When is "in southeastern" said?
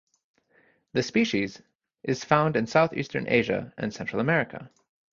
2.55-3.27